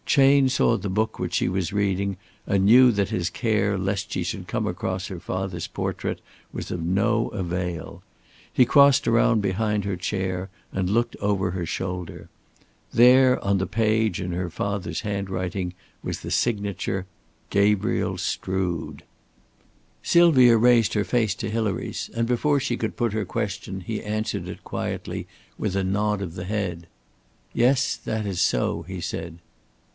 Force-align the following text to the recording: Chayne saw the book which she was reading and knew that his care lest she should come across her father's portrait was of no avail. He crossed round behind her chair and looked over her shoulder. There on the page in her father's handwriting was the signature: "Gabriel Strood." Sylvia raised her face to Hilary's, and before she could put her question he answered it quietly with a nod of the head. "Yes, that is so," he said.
Chayne 0.07 0.49
saw 0.49 0.75
the 0.77 0.89
book 0.89 1.19
which 1.19 1.35
she 1.35 1.47
was 1.47 1.71
reading 1.71 2.17
and 2.45 2.65
knew 2.65 2.91
that 2.91 3.09
his 3.09 3.29
care 3.29 3.77
lest 3.77 4.11
she 4.11 4.23
should 4.23 4.47
come 4.47 4.67
across 4.67 5.07
her 5.07 5.21
father's 5.21 5.67
portrait 5.67 6.19
was 6.51 6.69
of 6.69 6.81
no 6.81 7.29
avail. 7.29 8.01
He 8.51 8.65
crossed 8.65 9.07
round 9.07 9.41
behind 9.43 9.85
her 9.85 9.95
chair 9.95 10.49
and 10.73 10.89
looked 10.89 11.15
over 11.21 11.51
her 11.51 11.65
shoulder. 11.67 12.29
There 12.91 13.41
on 13.45 13.57
the 13.59 13.67
page 13.67 14.19
in 14.19 14.31
her 14.33 14.49
father's 14.49 15.01
handwriting 15.01 15.75
was 16.03 16.21
the 16.21 16.31
signature: 16.31 17.05
"Gabriel 17.49 18.17
Strood." 18.17 19.03
Sylvia 20.03 20.57
raised 20.57 20.93
her 20.93 21.05
face 21.05 21.35
to 21.35 21.49
Hilary's, 21.49 22.09
and 22.13 22.27
before 22.27 22.59
she 22.59 22.75
could 22.75 22.97
put 22.97 23.13
her 23.13 23.23
question 23.23 23.79
he 23.81 24.01
answered 24.03 24.49
it 24.49 24.63
quietly 24.65 25.27
with 25.59 25.75
a 25.75 25.83
nod 25.85 26.21
of 26.23 26.33
the 26.33 26.45
head. 26.45 26.87
"Yes, 27.53 27.95
that 27.95 28.25
is 28.25 28.41
so," 28.41 28.81
he 28.81 28.99
said. 28.99 29.37